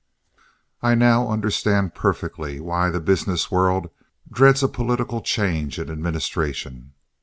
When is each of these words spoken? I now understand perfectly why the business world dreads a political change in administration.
I 0.81 0.95
now 0.95 1.29
understand 1.29 1.93
perfectly 1.93 2.59
why 2.59 2.89
the 2.89 2.99
business 2.99 3.51
world 3.51 3.91
dreads 4.31 4.63
a 4.63 4.67
political 4.67 5.21
change 5.21 5.77
in 5.77 5.91
administration. 5.91 6.93